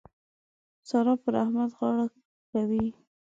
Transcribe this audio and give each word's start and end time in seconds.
سارا 0.89 1.13
پر 1.23 1.33
احمد 1.43 1.71
غاړه 1.79 2.05
کوي. 2.51 2.85